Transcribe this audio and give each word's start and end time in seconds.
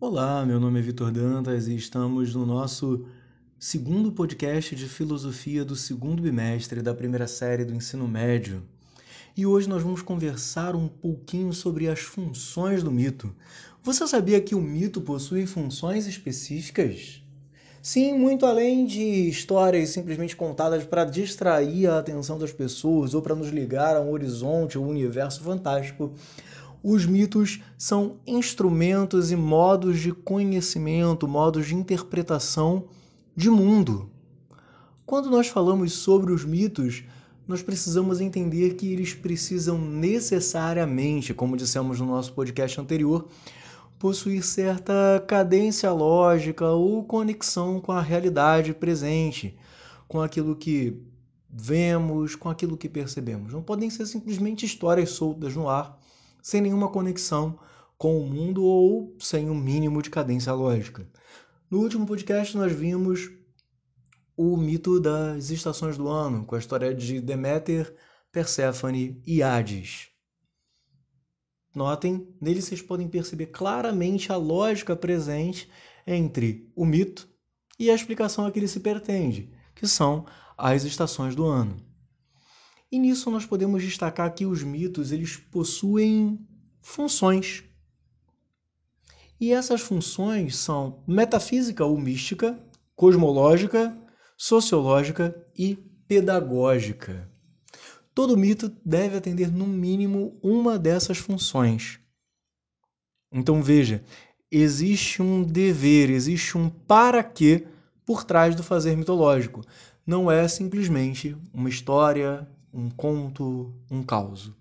Olá, 0.00 0.46
meu 0.46 0.60
nome 0.60 0.78
é 0.78 0.82
Vitor 0.82 1.10
Dantas 1.10 1.66
e 1.66 1.74
estamos 1.74 2.32
no 2.32 2.46
nosso 2.46 3.04
segundo 3.58 4.12
podcast 4.12 4.76
de 4.76 4.88
filosofia 4.88 5.64
do 5.64 5.74
segundo 5.74 6.22
bimestre 6.22 6.80
da 6.80 6.94
primeira 6.94 7.26
série 7.26 7.64
do 7.64 7.74
ensino 7.74 8.06
médio. 8.06 8.62
E 9.36 9.44
hoje 9.44 9.68
nós 9.68 9.82
vamos 9.82 10.00
conversar 10.00 10.76
um 10.76 10.86
pouquinho 10.86 11.52
sobre 11.52 11.88
as 11.88 11.98
funções 11.98 12.80
do 12.80 12.92
mito. 12.92 13.34
Você 13.82 14.06
sabia 14.06 14.40
que 14.40 14.54
o 14.54 14.60
mito 14.60 15.00
possui 15.00 15.46
funções 15.46 16.06
específicas? 16.06 17.20
Sim, 17.82 18.16
muito 18.16 18.46
além 18.46 18.86
de 18.86 19.28
histórias 19.28 19.88
simplesmente 19.88 20.36
contadas 20.36 20.84
para 20.84 21.04
distrair 21.04 21.88
a 21.88 21.98
atenção 21.98 22.38
das 22.38 22.52
pessoas 22.52 23.14
ou 23.14 23.22
para 23.22 23.34
nos 23.34 23.48
ligar 23.48 23.96
a 23.96 24.00
um 24.00 24.12
horizonte 24.12 24.78
ou 24.78 24.84
um 24.84 24.90
universo 24.90 25.42
fantástico, 25.42 26.14
os 26.90 27.04
mitos 27.04 27.60
são 27.76 28.16
instrumentos 28.26 29.30
e 29.30 29.36
modos 29.36 30.00
de 30.00 30.10
conhecimento, 30.10 31.28
modos 31.28 31.66
de 31.66 31.74
interpretação 31.74 32.86
de 33.36 33.50
mundo. 33.50 34.10
Quando 35.04 35.28
nós 35.28 35.48
falamos 35.48 35.92
sobre 35.92 36.32
os 36.32 36.46
mitos, 36.46 37.04
nós 37.46 37.60
precisamos 37.60 38.22
entender 38.22 38.74
que 38.74 38.90
eles 38.90 39.12
precisam 39.12 39.78
necessariamente, 39.78 41.34
como 41.34 41.58
dissemos 41.58 42.00
no 42.00 42.06
nosso 42.06 42.32
podcast 42.32 42.80
anterior, 42.80 43.28
possuir 43.98 44.42
certa 44.42 45.22
cadência 45.28 45.92
lógica 45.92 46.70
ou 46.70 47.04
conexão 47.04 47.82
com 47.82 47.92
a 47.92 48.00
realidade 48.00 48.72
presente, 48.72 49.58
com 50.08 50.22
aquilo 50.22 50.56
que 50.56 51.02
vemos, 51.50 52.34
com 52.34 52.48
aquilo 52.48 52.78
que 52.78 52.88
percebemos. 52.88 53.52
Não 53.52 53.62
podem 53.62 53.90
ser 53.90 54.06
simplesmente 54.06 54.64
histórias 54.64 55.10
soltas 55.10 55.54
no 55.54 55.68
ar 55.68 55.98
sem 56.48 56.62
nenhuma 56.62 56.88
conexão 56.88 57.58
com 57.98 58.18
o 58.18 58.26
mundo 58.26 58.64
ou 58.64 59.14
sem 59.18 59.50
um 59.50 59.54
mínimo 59.54 60.00
de 60.00 60.08
cadência 60.08 60.50
lógica. 60.54 61.06
No 61.70 61.78
último 61.80 62.06
podcast, 62.06 62.56
nós 62.56 62.72
vimos 62.72 63.30
o 64.34 64.56
mito 64.56 64.98
das 64.98 65.50
estações 65.50 65.98
do 65.98 66.08
ano, 66.08 66.46
com 66.46 66.54
a 66.54 66.58
história 66.58 66.94
de 66.94 67.20
Deméter, 67.20 67.94
Perséfone 68.32 69.22
e 69.26 69.42
Hades. 69.42 70.08
Notem, 71.74 72.34
nele 72.40 72.62
vocês 72.62 72.80
podem 72.80 73.08
perceber 73.08 73.48
claramente 73.48 74.32
a 74.32 74.36
lógica 74.36 74.96
presente 74.96 75.70
entre 76.06 76.72
o 76.74 76.86
mito 76.86 77.28
e 77.78 77.90
a 77.90 77.94
explicação 77.94 78.46
a 78.46 78.50
que 78.50 78.58
ele 78.58 78.68
se 78.68 78.80
pretende, 78.80 79.52
que 79.74 79.86
são 79.86 80.24
as 80.56 80.84
estações 80.84 81.36
do 81.36 81.44
ano. 81.44 81.76
E 82.90 82.98
nisso 82.98 83.30
nós 83.30 83.44
podemos 83.44 83.82
destacar 83.82 84.34
que 84.34 84.46
os 84.46 84.62
mitos 84.62 85.12
eles 85.12 85.36
possuem 85.36 86.38
funções. 86.80 87.64
E 89.40 89.52
essas 89.52 89.80
funções 89.80 90.56
são 90.56 91.02
metafísica 91.06 91.84
ou 91.84 91.98
mística, 91.98 92.58
cosmológica, 92.96 93.96
sociológica 94.36 95.46
e 95.56 95.76
pedagógica. 96.08 97.30
Todo 98.14 98.36
mito 98.36 98.74
deve 98.84 99.16
atender 99.16 99.52
no 99.52 99.66
mínimo 99.66 100.38
uma 100.42 100.78
dessas 100.78 101.18
funções. 101.18 102.00
Então 103.30 103.62
veja, 103.62 104.02
existe 104.50 105.22
um 105.22 105.42
dever, 105.42 106.10
existe 106.10 106.56
um 106.56 106.68
para 106.68 107.22
quê 107.22 107.66
por 108.04 108.24
trás 108.24 108.56
do 108.56 108.62
fazer 108.62 108.96
mitológico. 108.96 109.62
Não 110.06 110.30
é 110.30 110.48
simplesmente 110.48 111.36
uma 111.52 111.68
história, 111.68 112.48
um 112.72 112.90
conto, 112.90 113.74
um 113.90 114.02
caos. 114.02 114.52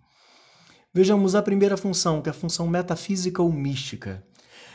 Vejamos 0.93 1.35
a 1.35 1.41
primeira 1.41 1.77
função, 1.77 2.21
que 2.21 2.29
é 2.29 2.31
a 2.31 2.33
função 2.33 2.67
metafísica 2.67 3.41
ou 3.41 3.51
mística. 3.51 4.25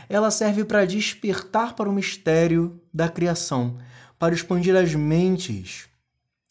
Ela 0.08 0.30
serve 0.30 0.64
para 0.64 0.84
despertar 0.84 1.74
para 1.74 1.88
o 1.88 1.92
mistério 1.92 2.80
da 2.92 3.08
criação, 3.08 3.78
para 4.18 4.34
expandir 4.34 4.76
as 4.76 4.94
mentes 4.94 5.88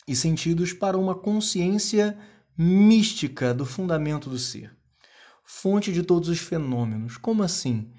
e 0.08 0.16
sentidos 0.16 0.74
para 0.74 0.98
uma 0.98 1.16
consciência 1.16 2.18
mística 2.58 3.54
do 3.54 3.66
fundamento 3.66 4.30
do 4.30 4.38
ser, 4.38 4.76
fonte 5.44 5.94
de 5.94 6.04
todos 6.04 6.28
os 6.28 6.40
fenômenos. 6.40 7.18
Como 7.18 7.44
assim? 7.44 7.92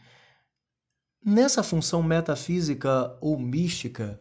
Nessa 1.24 1.62
função 1.62 2.02
metafísica 2.02 3.16
ou 3.20 3.38
mística, 3.38 4.20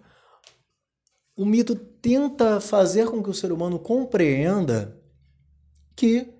o 1.41 1.45
mito 1.45 1.73
tenta 1.73 2.61
fazer 2.61 3.09
com 3.09 3.23
que 3.23 3.29
o 3.31 3.33
ser 3.33 3.51
humano 3.51 3.79
compreenda 3.79 4.95
que 5.95 6.31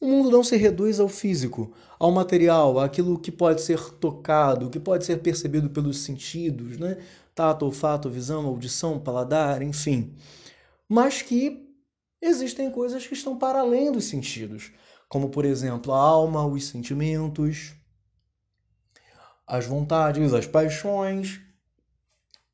o 0.00 0.06
mundo 0.06 0.30
não 0.30 0.42
se 0.42 0.56
reduz 0.56 0.98
ao 0.98 1.10
físico, 1.10 1.74
ao 1.98 2.10
material, 2.10 2.78
àquilo 2.78 3.18
que 3.18 3.30
pode 3.30 3.60
ser 3.60 3.78
tocado, 3.96 4.70
que 4.70 4.80
pode 4.80 5.04
ser 5.04 5.18
percebido 5.18 5.68
pelos 5.68 5.98
sentidos, 5.98 6.78
né? 6.78 6.96
tato, 7.34 7.66
olfato, 7.66 8.08
visão, 8.08 8.46
audição, 8.46 8.98
paladar, 8.98 9.60
enfim. 9.60 10.16
Mas 10.88 11.20
que 11.20 11.68
existem 12.22 12.70
coisas 12.70 13.06
que 13.06 13.12
estão 13.12 13.36
para 13.36 13.60
além 13.60 13.92
dos 13.92 14.04
sentidos, 14.04 14.72
como 15.06 15.28
por 15.28 15.44
exemplo 15.44 15.92
a 15.92 16.00
alma, 16.00 16.46
os 16.46 16.66
sentimentos, 16.66 17.74
as 19.46 19.66
vontades, 19.66 20.32
as 20.32 20.46
paixões, 20.46 21.42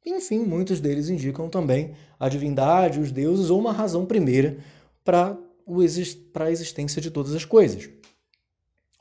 enfim, 0.05 0.41
muitos 0.41 0.81
deles 0.81 1.09
indicam 1.09 1.49
também 1.49 1.95
a 2.19 2.29
divindade, 2.29 3.01
os 3.01 3.11
deuses 3.11 3.51
ou 3.51 3.59
uma 3.59 3.73
razão 3.73 4.05
primeira 4.05 4.59
para 5.03 5.39
a 5.67 6.51
existência 6.51 7.01
de 7.01 7.11
todas 7.11 7.35
as 7.35 7.45
coisas. 7.45 7.89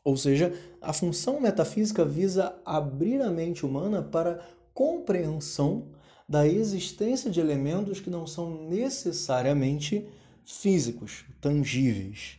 Ou 0.03 0.17
seja, 0.17 0.53
a 0.81 0.91
função 0.93 1.39
metafísica 1.39 2.03
visa 2.03 2.55
abrir 2.65 3.21
a 3.21 3.29
mente 3.29 3.65
humana 3.65 4.01
para 4.01 4.45
compreensão 4.73 5.91
da 6.27 6.47
existência 6.47 7.29
de 7.29 7.39
elementos 7.39 7.99
que 7.99 8.09
não 8.09 8.25
são 8.25 8.67
necessariamente 8.69 10.07
físicos, 10.45 11.25
tangíveis. 11.39 12.37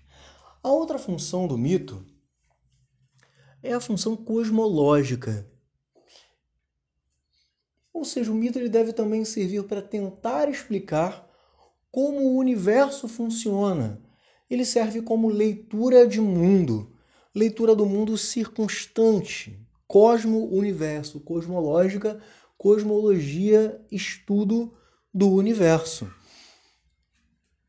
A 0.62 0.70
outra 0.70 0.98
função 0.98 1.46
do 1.46 1.56
mito 1.56 2.04
é 3.62 3.72
a 3.72 3.80
função 3.80 4.16
cosmológica, 4.16 5.46
ou 7.94 8.04
seja, 8.04 8.32
o 8.32 8.34
mito 8.34 8.58
ele 8.58 8.68
deve 8.68 8.92
também 8.92 9.24
servir 9.24 9.62
para 9.62 9.80
tentar 9.80 10.48
explicar 10.48 11.30
como 11.92 12.22
o 12.22 12.36
universo 12.36 13.06
funciona. 13.06 14.02
Ele 14.50 14.64
serve 14.64 15.00
como 15.00 15.28
leitura 15.28 16.04
de 16.04 16.20
mundo, 16.20 16.92
leitura 17.32 17.72
do 17.72 17.86
mundo 17.86 18.18
circunstante, 18.18 19.64
cosmo-universo, 19.86 21.20
cosmológica, 21.20 22.20
cosmologia, 22.58 23.80
estudo 23.92 24.74
do 25.12 25.30
universo. 25.30 26.10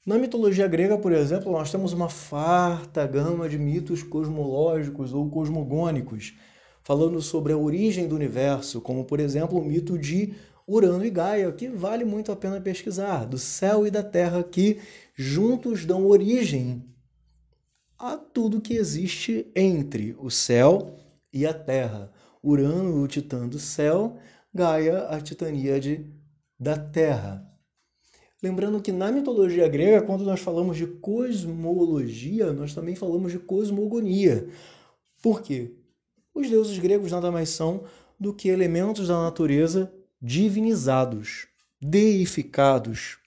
Na 0.03 0.17
mitologia 0.17 0.67
grega, 0.67 0.97
por 0.97 1.11
exemplo, 1.11 1.51
nós 1.51 1.71
temos 1.71 1.93
uma 1.93 2.09
farta 2.09 3.05
gama 3.05 3.47
de 3.47 3.59
mitos 3.59 4.01
cosmológicos 4.01 5.13
ou 5.13 5.29
cosmogônicos 5.29 6.33
falando 6.85 7.19
sobre 7.19 7.51
a 7.51 7.57
origem 7.57 8.07
do 8.07 8.15
universo, 8.15 8.79
como 8.79 9.03
por 9.03 9.19
exemplo 9.19 9.57
o 9.57 9.65
mito 9.65 9.97
de 9.97 10.35
Urano 10.67 11.03
e 11.03 11.09
Gaia, 11.09 11.51
que 11.51 11.67
vale 11.67 12.05
muito 12.05 12.31
a 12.31 12.35
pena 12.35 12.61
pesquisar, 12.61 13.25
do 13.25 13.39
céu 13.39 13.87
e 13.87 13.91
da 13.91 14.03
terra 14.03 14.43
que 14.43 14.79
juntos 15.15 15.83
dão 15.83 16.05
origem 16.05 16.85
a 17.97 18.15
tudo 18.15 18.61
que 18.61 18.75
existe 18.75 19.51
entre 19.55 20.15
o 20.19 20.29
céu 20.29 20.99
e 21.33 21.43
a 21.43 21.53
terra. 21.55 22.11
Urano, 22.43 23.01
o 23.01 23.07
titã 23.07 23.47
do 23.47 23.57
céu, 23.57 24.17
Gaia, 24.53 25.07
a 25.07 25.19
titaníade 25.19 26.05
da 26.59 26.77
terra. 26.77 27.51
Lembrando 28.43 28.79
que 28.79 28.91
na 28.91 29.11
mitologia 29.11 29.67
grega, 29.67 30.05
quando 30.05 30.23
nós 30.23 30.39
falamos 30.39 30.77
de 30.77 30.85
cosmologia, 30.85 32.53
nós 32.53 32.75
também 32.75 32.93
falamos 32.93 33.31
de 33.31 33.39
cosmogonia. 33.39 34.47
Por 35.23 35.41
quê? 35.41 35.75
Os 36.35 36.49
deuses 36.49 36.77
gregos 36.77 37.13
nada 37.13 37.31
mais 37.31 37.47
são 37.47 37.85
do 38.19 38.33
que 38.33 38.49
elementos 38.49 39.07
da 39.07 39.23
natureza 39.23 39.89
divinizados, 40.21 41.47
deificados, 41.81 43.17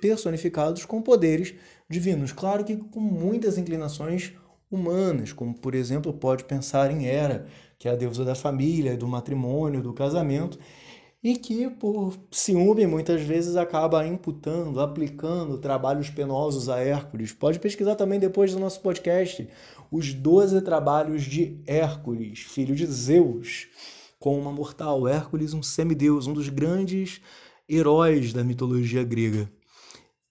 personificados 0.00 0.84
com 0.84 1.02
poderes 1.02 1.52
divinos. 1.90 2.30
Claro 2.30 2.64
que 2.64 2.76
com 2.76 3.00
muitas 3.00 3.58
inclinações 3.58 4.32
humanas, 4.70 5.32
como 5.32 5.52
por 5.52 5.74
exemplo 5.74 6.12
pode 6.12 6.44
pensar 6.44 6.92
em 6.92 7.06
Hera, 7.06 7.46
que 7.76 7.88
é 7.88 7.90
a 7.90 7.96
deusa 7.96 8.24
da 8.24 8.36
família, 8.36 8.96
do 8.96 9.08
matrimônio, 9.08 9.82
do 9.82 9.92
casamento, 9.92 10.60
e 11.22 11.36
que 11.36 11.70
por 11.70 12.18
ciúme 12.32 12.84
muitas 12.86 13.22
vezes 13.22 13.54
acaba 13.54 14.04
imputando, 14.04 14.80
aplicando 14.80 15.56
trabalhos 15.58 16.10
penosos 16.10 16.68
a 16.68 16.80
Hércules. 16.80 17.32
Pode 17.32 17.60
pesquisar 17.60 17.94
também 17.94 18.18
depois 18.18 18.52
do 18.52 18.58
nosso 18.58 18.80
podcast 18.80 19.48
os 19.90 20.12
doze 20.12 20.60
trabalhos 20.60 21.22
de 21.22 21.62
Hércules, 21.64 22.40
filho 22.40 22.74
de 22.74 22.86
Zeus, 22.86 23.68
com 24.18 24.36
uma 24.36 24.50
mortal. 24.50 25.06
Hércules, 25.06 25.54
um 25.54 25.62
semideus, 25.62 26.26
um 26.26 26.32
dos 26.32 26.48
grandes 26.48 27.20
heróis 27.68 28.32
da 28.32 28.42
mitologia 28.42 29.04
grega. 29.04 29.48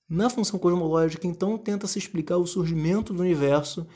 Na 0.10 0.30
função 0.30 0.60
cosmológica, 0.60 1.26
então, 1.26 1.58
tenta 1.58 1.88
se 1.88 1.98
explicar 1.98 2.36
o 2.36 2.46
surgimento 2.46 3.14
do 3.14 3.22
universo 3.22 3.88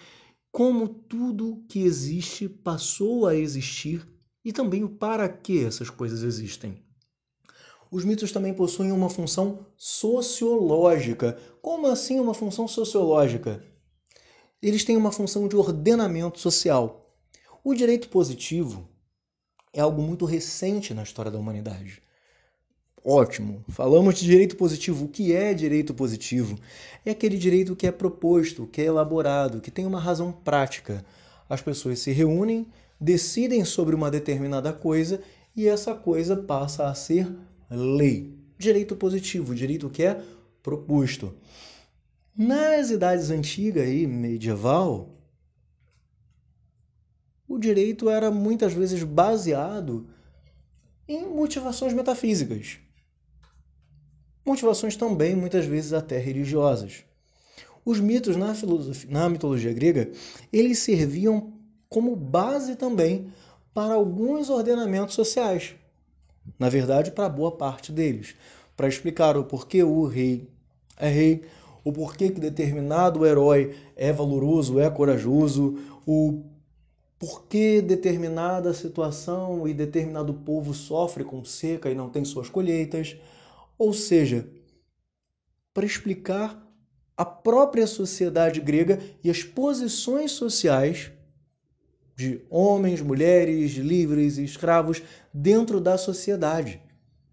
como 0.50 0.88
tudo 0.88 1.62
que 1.68 1.82
existe 1.82 2.48
passou 2.48 3.28
a 3.28 3.36
existir 3.36 4.08
e 4.46 4.54
também 4.54 4.86
o 4.86 4.90
para 4.90 5.28
que 5.28 5.66
essas 5.66 5.90
coisas 5.90 6.24
existem. 6.24 6.85
Os 7.96 8.04
mitos 8.04 8.30
também 8.30 8.54
possuem 8.54 8.92
uma 8.92 9.10
função 9.10 9.60
sociológica. 9.78 11.38
Como 11.62 11.88
assim 11.88 12.20
uma 12.20 12.34
função 12.34 12.68
sociológica? 12.68 13.64
Eles 14.62 14.84
têm 14.84 14.98
uma 14.98 15.14
função 15.14 15.48
de 15.48 15.56
ordenamento 15.56 16.38
social. 16.38 17.10
O 17.64 17.74
direito 17.74 18.10
positivo 18.10 18.90
é 19.72 19.80
algo 19.80 20.02
muito 20.02 20.26
recente 20.26 20.94
na 20.94 21.04
história 21.04 21.32
da 21.32 21.40
humanidade. 21.40 22.02
Ótimo. 23.02 23.64
Falamos 23.70 24.16
de 24.16 24.26
direito 24.26 24.58
positivo. 24.58 25.06
O 25.06 25.08
que 25.08 25.32
é 25.32 25.54
direito 25.54 25.94
positivo? 25.94 26.60
É 27.06 27.12
aquele 27.12 27.38
direito 27.38 27.78
que 27.78 27.88
é 27.88 27.94
proposto, 27.94 28.68
que 28.68 28.82
é 28.82 28.86
elaborado, 28.88 29.62
que 29.62 29.72
tem 29.72 29.86
uma 29.86 30.02
razão 30.02 30.34
prática. 30.34 31.06
As 31.48 31.62
pessoas 31.62 32.00
se 32.00 32.12
reúnem, 32.12 32.68
decidem 33.00 33.64
sobre 33.64 33.96
uma 33.96 34.12
determinada 34.12 34.74
coisa 34.74 35.22
e 35.56 35.66
essa 35.66 35.96
coisa 35.96 36.36
passa 36.36 36.90
a 36.90 36.94
ser 36.94 37.34
lei. 37.70 38.34
Direito 38.58 38.96
positivo, 38.96 39.56
direito 39.56 39.90
que 39.90 40.04
é 40.04 40.22
proposto. 40.62 41.36
Nas 42.36 42.90
idades 42.90 43.30
antigas 43.30 43.88
e 43.88 44.06
medieval, 44.08 45.10
o 47.48 47.58
direito 47.58 48.10
era 48.10 48.30
muitas 48.32 48.74
vezes 48.74 49.04
baseado 49.04 50.08
em 51.08 51.26
motivações 51.28 51.94
metafísicas 51.94 52.80
motivações 54.46 54.96
também 54.96 55.36
muitas 55.36 55.66
vezes 55.66 55.92
até 55.92 56.20
religiosas. 56.20 57.04
Os 57.84 58.00
mitos 58.00 58.36
na, 58.36 58.54
na 59.10 59.30
mitologia 59.30 59.74
grega, 59.74 60.12
eles 60.54 60.80
serviam 60.80 61.54
como 61.90 62.16
base 62.16 62.76
também 62.76 63.32
para 63.74 63.96
alguns 63.96 64.50
ordenamentos 64.50 65.16
sociais. 65.16 65.76
Na 66.58 66.70
verdade, 66.70 67.12
para 67.12 67.30
boa 67.30 67.52
parte 67.52 67.92
deles, 67.92 68.36
para 68.76 68.88
explicar 68.88 69.38
o 69.38 69.44
porquê 69.44 69.84
o 69.84 70.06
rei 70.06 70.50
é 70.98 71.10
rei, 71.10 71.44
o 71.84 71.92
porquê 71.92 72.30
que 72.30 72.40
determinado 72.40 73.26
herói 73.26 73.76
é 73.96 74.12
valoroso, 74.12 74.80
é 74.80 74.90
corajoso, 74.90 75.78
o 76.06 76.44
porquê 77.20 77.82
determinada 77.82 78.74
situação 78.74 79.68
e 79.68 79.74
determinado 79.74 80.34
povo 80.34 80.74
sofre 80.74 81.24
com 81.24 81.44
seca 81.44 81.90
e 81.90 81.96
não 81.96 82.10
tem 82.10 82.26
suas 82.26 82.50
colheitas. 82.50 83.18
Ou 83.78 83.94
seja, 83.94 84.48
para 85.74 85.86
explicar 85.86 86.66
a 87.18 87.26
própria 87.26 87.88
sociedade 87.88 88.60
grega 88.60 89.00
e 89.24 89.30
as 89.30 89.44
posições 89.44 90.32
sociais 90.32 91.12
de 92.16 92.42
homens, 92.50 93.02
mulheres, 93.02 93.74
livres 93.74 94.38
e 94.38 94.44
escravos 94.44 95.02
dentro 95.34 95.82
da 95.82 95.98
sociedade. 95.98 96.82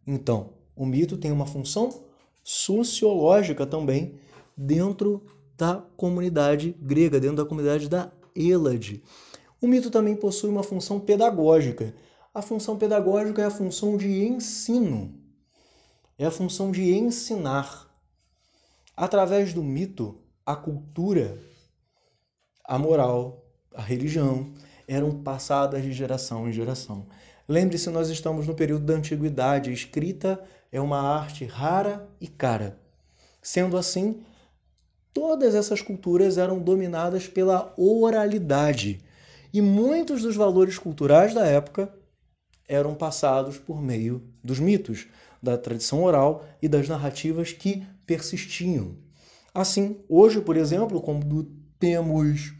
Então, 0.06 0.55
o 0.75 0.84
mito 0.84 1.17
tem 1.17 1.31
uma 1.31 1.46
função 1.46 2.05
sociológica 2.43 3.64
também 3.64 4.19
dentro 4.56 5.23
da 5.56 5.76
comunidade 5.96 6.75
grega, 6.81 7.20
dentro 7.20 7.37
da 7.37 7.44
comunidade 7.44 7.88
da 7.88 8.11
Hélade. 8.34 9.02
O 9.61 9.67
mito 9.67 9.90
também 9.90 10.17
possui 10.17 10.50
uma 10.50 10.62
função 10.62 10.99
pedagógica. 10.99 11.94
A 12.34 12.43
função 12.43 12.76
pedagógica 12.76 13.43
é 13.43 13.44
a 13.44 13.50
função 13.50 13.96
de 13.96 14.25
ensino 14.25 15.23
é 16.19 16.26
a 16.26 16.31
função 16.31 16.70
de 16.70 16.93
ensinar. 16.93 17.88
Através 18.96 19.52
do 19.52 19.62
mito, 19.62 20.20
a 20.44 20.55
cultura, 20.55 21.43
a 22.64 22.79
moral, 22.79 23.44
a 23.75 23.82
religião 23.82 24.52
eram 24.87 25.11
passadas 25.23 25.82
de 25.82 25.93
geração 25.93 26.49
em 26.49 26.52
geração. 26.52 27.06
Lembre-se, 27.49 27.90
nós 27.90 28.08
estamos 28.08 28.46
no 28.46 28.55
período 28.55 28.84
da 28.84 28.94
antiguidade. 28.94 29.70
A 29.70 29.73
escrita 29.73 30.43
é 30.70 30.81
uma 30.81 31.00
arte 31.00 31.44
rara 31.44 32.08
e 32.20 32.29
cara. 32.29 32.79
Sendo 33.43 33.76
assim, 33.76 34.23
todas 35.12 35.55
essas 35.55 35.82
culturas 35.82 36.38
eram 36.38 36.58
dominadas 36.58 37.26
pela 37.26 37.75
oralidade 37.76 39.00
e 39.52 39.61
muitos 39.61 40.23
dos 40.23 40.34
valores 40.34 40.79
culturais 40.79 41.34
da 41.34 41.44
época 41.46 41.93
eram 42.67 42.94
passados 42.94 43.58
por 43.58 43.82
meio 43.82 44.23
dos 44.43 44.58
mitos 44.58 45.06
da 45.43 45.58
tradição 45.58 46.02
oral 46.05 46.46
e 46.62 46.69
das 46.69 46.88
narrativas 46.88 47.52
que 47.52 47.84
persistiam. 48.06 48.96
Assim, 49.52 49.99
hoje, 50.08 50.40
por 50.40 50.56
exemplo, 50.56 51.02
quando 51.02 51.44
temos 51.79 52.55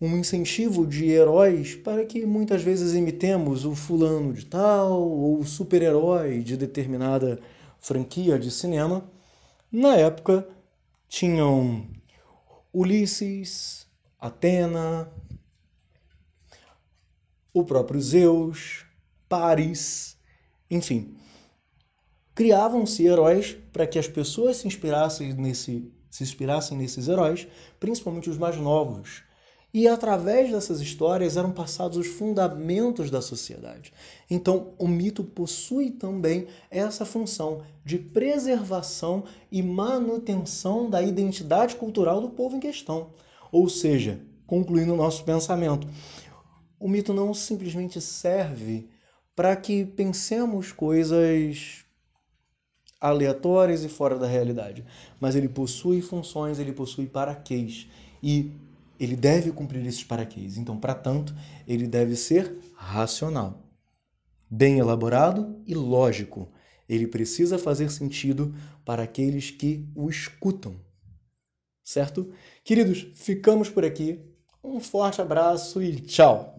um 0.00 0.16
incentivo 0.16 0.86
de 0.86 1.06
heróis 1.06 1.74
para 1.74 2.04
que 2.06 2.24
muitas 2.24 2.62
vezes 2.62 2.94
imitemos 2.94 3.64
o 3.64 3.74
fulano 3.74 4.32
de 4.32 4.46
tal 4.46 5.02
ou 5.02 5.40
o 5.40 5.44
super-herói 5.44 6.40
de 6.42 6.56
determinada 6.56 7.40
franquia 7.80 8.38
de 8.38 8.50
cinema, 8.50 9.04
na 9.70 9.96
época 9.96 10.48
tinham 11.08 11.86
Ulisses, 12.72 13.86
Atena, 14.20 15.10
o 17.52 17.64
próprio 17.64 18.00
Zeus, 18.00 18.84
Paris, 19.28 20.16
enfim, 20.70 21.16
criavam-se 22.34 23.04
heróis 23.04 23.56
para 23.72 23.86
que 23.86 23.98
as 23.98 24.06
pessoas 24.06 24.58
se 24.58 24.66
inspirassem 24.68 25.32
nesse 25.32 25.92
se 26.10 26.22
inspirassem 26.22 26.76
nesses 26.76 27.06
heróis, 27.06 27.46
principalmente 27.78 28.30
os 28.30 28.38
mais 28.38 28.56
novos. 28.56 29.22
E 29.72 29.86
através 29.86 30.50
dessas 30.50 30.80
histórias 30.80 31.36
eram 31.36 31.52
passados 31.52 31.98
os 31.98 32.06
fundamentos 32.06 33.10
da 33.10 33.20
sociedade. 33.20 33.92
Então, 34.30 34.72
o 34.78 34.88
mito 34.88 35.22
possui 35.22 35.90
também 35.90 36.46
essa 36.70 37.04
função 37.04 37.62
de 37.84 37.98
preservação 37.98 39.24
e 39.52 39.62
manutenção 39.62 40.88
da 40.88 41.02
identidade 41.02 41.76
cultural 41.76 42.20
do 42.20 42.30
povo 42.30 42.56
em 42.56 42.60
questão. 42.60 43.10
Ou 43.52 43.68
seja, 43.68 44.20
concluindo 44.46 44.94
o 44.94 44.96
nosso 44.96 45.22
pensamento, 45.24 45.86
o 46.80 46.88
mito 46.88 47.12
não 47.12 47.34
simplesmente 47.34 48.00
serve 48.00 48.88
para 49.36 49.54
que 49.54 49.84
pensemos 49.84 50.72
coisas 50.72 51.84
aleatórias 53.00 53.84
e 53.84 53.88
fora 53.88 54.18
da 54.18 54.26
realidade, 54.26 54.84
mas 55.20 55.36
ele 55.36 55.48
possui 55.48 56.00
funções, 56.00 56.58
ele 56.58 56.72
possui 56.72 57.06
paraquês 57.06 57.86
e 58.22 58.50
ele 58.98 59.16
deve 59.16 59.52
cumprir 59.52 59.84
esses 59.86 60.02
paraquês. 60.04 60.56
Então, 60.56 60.78
para 60.78 60.94
tanto, 60.94 61.34
ele 61.66 61.86
deve 61.86 62.16
ser 62.16 62.58
racional, 62.74 63.62
bem 64.50 64.78
elaborado 64.78 65.62
e 65.66 65.74
lógico. 65.74 66.50
Ele 66.88 67.06
precisa 67.06 67.58
fazer 67.58 67.90
sentido 67.90 68.54
para 68.84 69.02
aqueles 69.02 69.50
que 69.50 69.86
o 69.94 70.08
escutam. 70.08 70.76
Certo? 71.84 72.32
Queridos, 72.64 73.06
ficamos 73.14 73.68
por 73.68 73.84
aqui. 73.84 74.20
Um 74.62 74.80
forte 74.80 75.20
abraço 75.20 75.82
e 75.82 76.00
tchau! 76.00 76.57